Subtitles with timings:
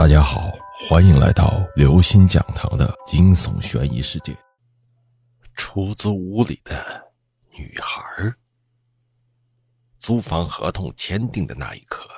[0.00, 0.50] 大家好，
[0.88, 4.34] 欢迎来到刘星讲堂的惊悚悬疑世界。
[5.54, 7.12] 出租屋里的
[7.50, 8.32] 女孩。
[9.98, 12.08] 租房合同签订的那一刻，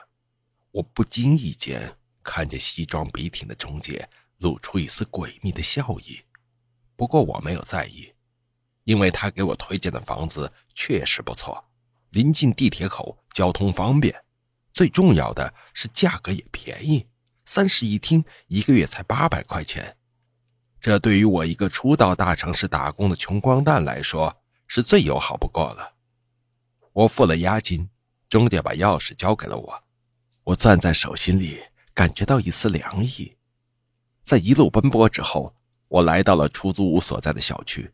[0.70, 4.08] 我不经意间看见西装笔挺的中介
[4.38, 6.20] 露出一丝诡秘的笑意。
[6.94, 8.12] 不过我没有在意，
[8.84, 11.64] 因为他给我推荐的房子确实不错，
[12.12, 14.24] 临近地铁口，交通方便，
[14.72, 17.08] 最重要的是价格也便宜。
[17.44, 19.96] 三室一厅，一个月才八百块钱，
[20.80, 25.94] 这对于我一个初到大城市打工的穷光蛋来说是最友好不过了。
[26.92, 27.90] 我付了押金，
[28.28, 29.84] 中介把钥匙交给了我。
[30.44, 31.60] 我攥在手心里，
[31.94, 33.36] 感觉到一丝凉意。
[34.22, 35.54] 在一路奔波之后，
[35.88, 37.92] 我来到了出租屋所在的小区。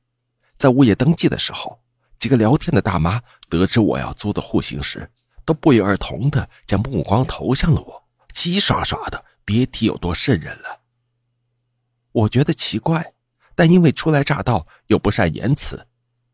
[0.57, 1.81] 在物业登记的时候，
[2.19, 5.11] 几个聊天的大妈得知我要租的户型时，
[5.45, 9.25] 都不约而同的将目光投向了我，齐刷刷的。
[9.45, 10.83] 别提有多瘆人了。
[12.13, 13.15] 我觉得奇怪，
[13.55, 15.87] 但因为初来乍到又不善言辞，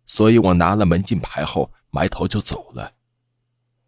[0.05, 2.97] 所以我拿了门禁牌后埋头就走了。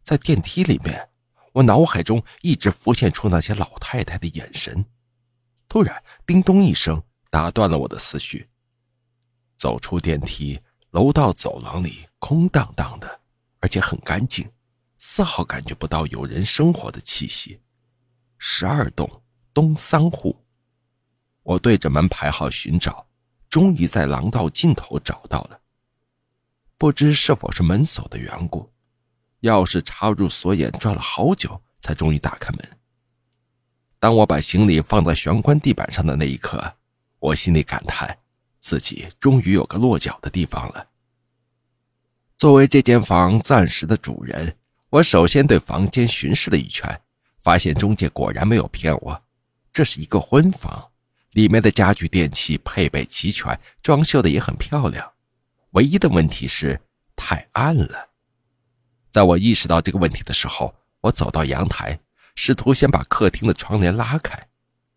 [0.05, 1.09] 在电梯里面，
[1.55, 4.85] 我脑海中一直浮现出那些老太太的眼神。
[5.69, 8.49] 突然，叮咚一声打断了我的思绪。
[9.57, 10.61] 走出电梯，
[10.91, 13.23] 楼道走廊里空荡荡的，
[13.59, 14.53] 而且很干净，
[14.99, 17.61] 丝毫感觉不到有人生活的气息。
[18.39, 19.23] 十二栋
[19.55, 20.45] 东三户，
[21.43, 23.07] 我对着门牌号寻找，
[23.49, 25.61] 终于在廊道尽头找到了。
[26.79, 28.71] 不知是否是门锁的缘故，
[29.41, 32.79] 钥匙插入锁眼转了好久，才终于打开门。
[33.99, 36.77] 当我把行李放在玄关地板上的那一刻，
[37.19, 38.19] 我心里感叹，
[38.59, 40.91] 自己终于有个落脚的地方了。
[42.37, 44.59] 作为这间房暂时的主人，
[44.91, 47.01] 我首先对房间巡视了一圈。
[47.47, 49.23] 发现中介果然没有骗我，
[49.73, 50.91] 这是一个婚房，
[51.31, 55.13] 里面的家具电器配备齐全，装修的也很漂亮。
[55.71, 56.81] 唯一的问题是
[57.15, 58.11] 太暗了。
[59.13, 62.01] 在我意识到这个问题的时候，我走到阳台，
[62.35, 64.49] 试图先把客厅的窗帘拉开，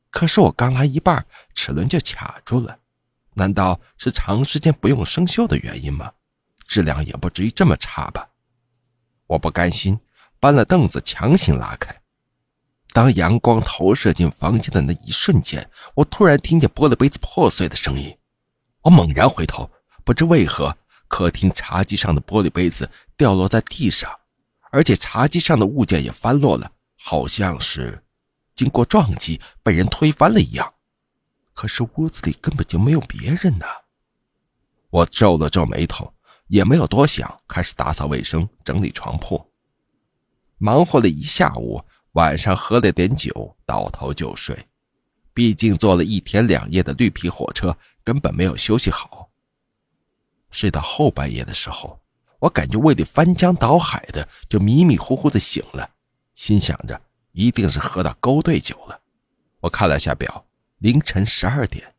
[0.10, 2.80] 可是我刚拉一半，齿轮就卡住了。
[3.36, 6.14] 难道是长时间不用生锈的原因吗？
[6.66, 8.32] 质量也不至于这么差吧？
[9.28, 10.00] 我不甘心，
[10.40, 12.02] 搬了凳子强行拉开。
[12.92, 18.18] 当阳光投射进房间的那一瞬间，我突然听见玻璃杯子破碎的声音。
[18.82, 19.70] 我猛然回头，
[20.04, 20.76] 不知为何，
[21.08, 24.12] 客厅茶几上的玻璃杯子掉落在地上，
[24.72, 28.04] 而且茶几上的物件也翻落了，好像是
[28.56, 30.74] 经过撞击被人推翻了一样。
[31.54, 33.66] 可是屋子里根本就没有别人呢。
[34.90, 36.14] 我皱了皱眉头，
[36.48, 39.52] 也没有多想，开始打扫卫生、整理床铺，
[40.58, 41.84] 忙活了一下午。
[42.14, 44.68] 晚上喝了点酒，倒头就睡。
[45.34, 49.30] 毕竟坐了一天两夜的绿皮火车，根本没有休息好。
[50.50, 52.02] 睡到后半夜的时候，
[52.40, 55.92] 我感觉胃里翻江倒海的，就迷迷糊糊的醒了，
[56.34, 57.00] 心想着
[57.32, 59.02] 一定是喝到勾兑酒了。
[59.62, 60.48] 我看了下表，
[60.80, 61.96] 凌晨十二点。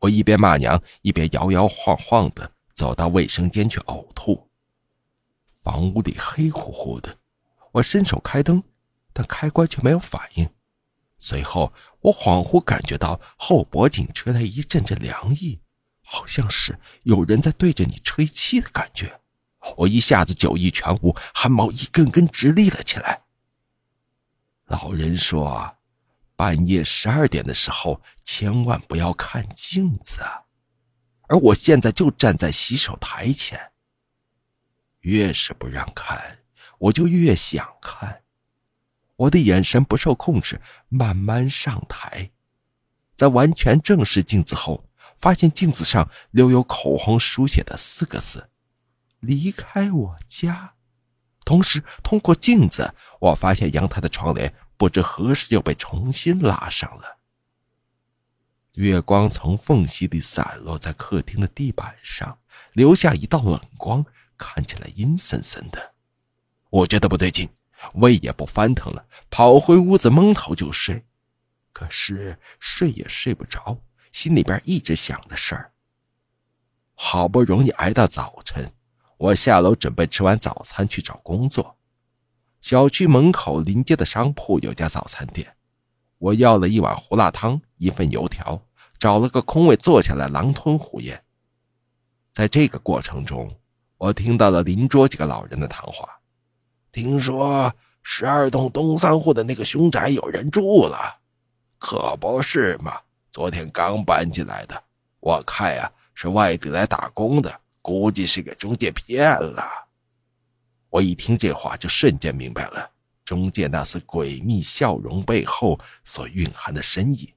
[0.00, 4.48] 我一边骂娘，一边摇摇晃晃的走到卫生间去呕吐。
[5.46, 7.16] 房屋里黑乎乎的，
[7.72, 8.62] 我伸手开灯。
[9.12, 10.50] 但开关却没有反应。
[11.18, 15.60] 随后，我恍惚感觉到后脖颈吹来一阵阵凉意，
[16.02, 19.20] 好像是有人在对着你吹气的感觉。
[19.76, 23.22] 我一下子酒意全无，汗毛一根根直立了起来。
[24.64, 25.76] 老人说，
[26.34, 30.22] 半夜十二点的时候千万不要看镜子，
[31.28, 33.70] 而我现在就站在洗手台前。
[35.00, 36.40] 越是不让看，
[36.78, 38.21] 我就越想看。
[39.22, 42.32] 我的眼神不受控制，慢慢上台，
[43.14, 48.50] 在完全正视镜子后，发现镜子上留有口红书写的四个字
[49.20, 50.74] ：“离开我家。”
[51.44, 57.18] 同时，通过镜子，我发现阳台的窗帘不知何时又被重新拉上了。
[58.74, 62.38] 月光从缝隙里散落在客厅的地板上，
[62.72, 64.04] 留下一道冷光，
[64.36, 65.94] 看起来阴森森的。
[66.70, 67.50] 我觉得不对劲。
[67.94, 71.04] 胃也不翻腾了，跑回屋子蒙头就睡，
[71.72, 73.78] 可是睡也睡不着，
[74.10, 75.72] 心里边一直想着事儿。
[76.94, 78.72] 好不容易挨到早晨，
[79.18, 81.78] 我下楼准备吃完早餐去找工作。
[82.60, 85.56] 小区门口临街的商铺有家早餐店，
[86.18, 88.66] 我要了一碗胡辣汤，一份油条，
[88.98, 91.24] 找了个空位坐下来狼吞虎咽。
[92.30, 93.58] 在这个过程中，
[93.98, 96.21] 我听到了邻桌几个老人的谈话。
[96.92, 101.20] 听说十二栋东三户的那个凶宅有人住了，
[101.78, 103.00] 可不是嘛，
[103.30, 104.84] 昨天刚搬进来的，
[105.20, 109.88] 我看呀是外地来打工的，估计是给中介骗了。
[110.90, 112.90] 我一听这话，就瞬间明白了
[113.24, 117.32] 中介那丝诡秘笑容背后所蕴含的深意。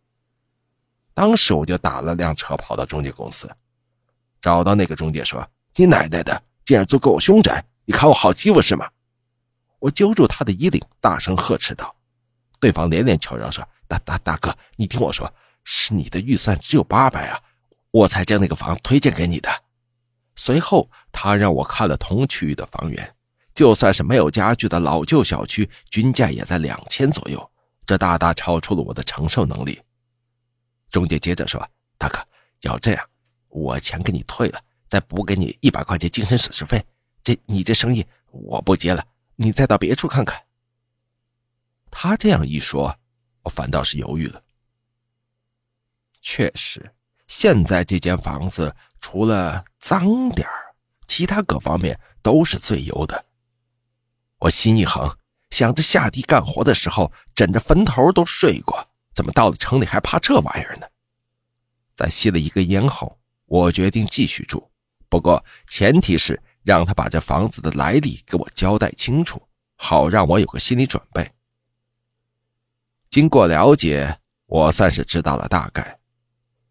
[1.14, 3.50] 当时我就打了辆车跑到中介公司，
[4.42, 7.64] 找到那个中介说：“你奶奶的，竟然租给我凶宅！
[7.86, 8.90] 你看我好欺负是吗？”
[9.86, 11.96] 我揪住他的衣领，大声呵斥道。
[12.60, 15.32] 对方连连求饶说：“大大大哥，你听我说，
[15.64, 17.40] 是你的预算只有八百啊，
[17.92, 19.48] 我才将那个房推荐给你的。”
[20.36, 23.16] 随后，他让我看了同区域的房源，
[23.54, 27.52] 就算是没有家具的老旧小区，均价也在两千左右，
[27.86, 29.80] 这大大超出了我的承受能力。
[30.90, 31.64] 中介接着说
[32.00, 32.18] ：“大哥，
[32.62, 33.08] 要这样，
[33.50, 36.84] 我钱给你退了，再补给你一百块钱精神损失费。
[37.22, 39.06] 这你这生意我不接了，
[39.36, 40.46] 你再到别处看看。”
[41.92, 43.00] 他这样一说，
[43.44, 44.44] 我反倒是犹豫了。
[46.22, 46.94] 确实，
[47.28, 50.48] 现在这间房子除了脏点
[51.08, 53.26] 其他各方面都是最优的。
[54.40, 55.18] 我心一横，
[55.52, 60.88] 想着下地干活的时候枕着坟头都睡过，怎么到了城里还怕这玩意儿呢？
[61.96, 64.70] 在吸了一根烟后，我决定继续住，
[65.08, 69.48] 不过前提是让他把这房子的来历给我交代清楚，
[69.78, 71.32] 好让我有个心理准备。
[73.10, 76.00] 经过了解，我算是知道了大概。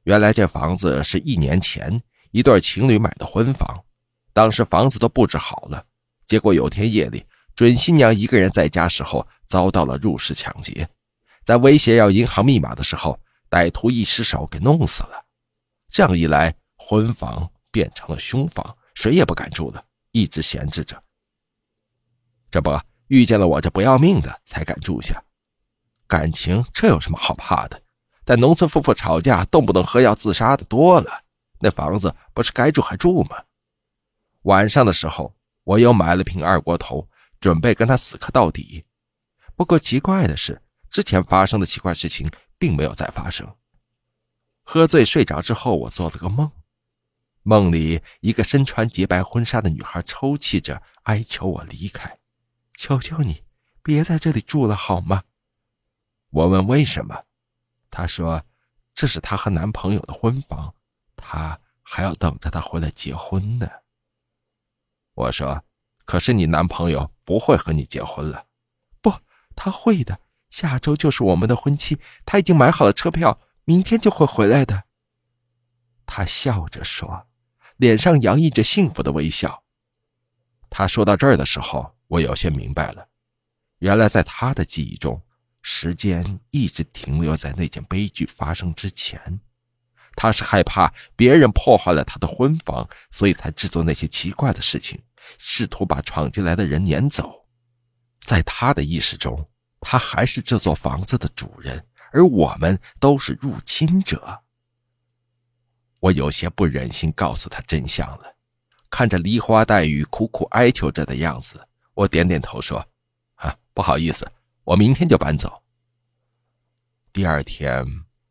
[0.02, 2.00] 原来这房子是一年前
[2.32, 3.84] 一对情侣买的婚房，
[4.32, 5.86] 当时房子都布置好了，
[6.26, 7.24] 结果有天夜里，
[7.54, 10.88] 准新娘一个人在家时候遭到了入室抢劫，
[11.44, 15.24] 在威胁要银行密码的时候，歹徒一失手给弄死了。
[15.88, 21.02] 这样一来，婚房变成了凶房，谁也不敢住了，一直闲置着。
[22.50, 22.70] 这不
[23.08, 25.24] 遇见了我这不要命的，才敢住下。
[26.06, 27.82] 感情这有什么好怕的？
[28.24, 31.24] 但农村夫妇吵架动不动喝药自杀的多了，
[31.60, 33.44] 那房子不是该住还住吗？
[34.42, 37.08] 晚上的时候，我又买了瓶二锅头，
[37.40, 38.84] 准备跟他死磕到底。
[39.56, 43.56] 不过奇怪的是，之前发生的奇怪事情并没有再发生。
[44.62, 46.50] 喝醉睡着之后，我做了个梦，
[47.44, 52.18] 梦里一个身穿洁白婚纱的女孩抽泣着哀求我离开
[52.74, 53.44] ：“求求你，
[53.82, 55.22] 别在这里住了好吗？”
[56.32, 57.24] 我问为什么，
[57.90, 58.44] 她说
[58.94, 60.74] ：“这是她和男朋友的婚房，
[61.16, 63.68] 她还要等着他回来结婚呢。”
[65.14, 65.64] 我说
[66.06, 68.46] ：“可是你男朋友不会和你结婚了。
[69.02, 69.12] ”“不，
[69.54, 70.20] 他会的。
[70.48, 74.84] 下周就是我们的婚期，他已经买好了车票，明天就会回来的。”
[76.06, 77.26] 他笑着说，
[77.76, 79.64] 脸上洋溢着幸福的微笑。
[80.70, 83.08] 他说到这儿的时候，我有些明白了，
[83.78, 85.22] 原来在他的记忆中。
[85.66, 89.40] 时间一直停留在那件悲剧发生之前，
[90.14, 95.02] 他是害怕别人破坏了他的婚房，所以才制作那些奇怪的事情，
[95.38, 97.46] 试图把闯进来的人撵走。
[98.20, 99.48] 在他的意识中，
[99.80, 104.43] 他还是这座房子的主人，而我们都是入侵者。
[106.04, 108.36] 我有些不忍心告诉他真相了，
[108.90, 112.86] 看着梨花带雨、苦苦哀求着的样子，我点点头说
[113.36, 114.30] ：“啊，不好意思。”
[114.64, 115.62] 我明天就搬走。
[117.12, 117.86] 第二天，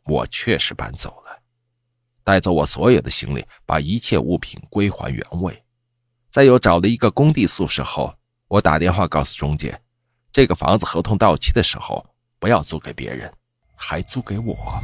[0.05, 1.41] 我确实搬走了，
[2.23, 5.63] 带走我所有的行李，把一切物品归还原位。
[6.29, 8.15] 在又找了一个工地宿舍后，
[8.47, 9.81] 我打电话告诉中介，
[10.31, 12.05] 这个房子合同到期的时候
[12.37, 13.33] 不要租给别人，
[13.75, 14.83] 还租给我。